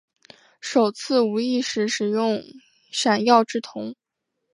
[0.59, 2.41] 首次无意识使用
[2.91, 3.93] 闪耀之瞳。